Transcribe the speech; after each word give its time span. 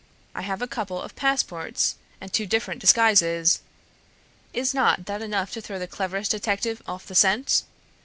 I 0.33 0.41
have 0.41 0.63
a 0.63 0.67
couple 0.67 0.99
of 0.99 1.15
passports 1.15 1.93
and 2.19 2.33
two 2.33 2.47
different 2.47 2.81
disguises; 2.81 3.59
is 4.51 4.73
not 4.73 5.05
that 5.05 5.21
enough 5.21 5.51
to 5.51 5.61
throw 5.61 5.77
the 5.77 5.85
cleverest 5.85 6.31
detective 6.31 6.81
off 6.87 7.05
the 7.05 7.13
scent? 7.13 7.61